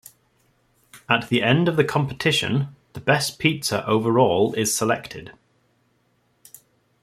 [1.07, 5.33] At the end of the competition, the best pizza overall is selected.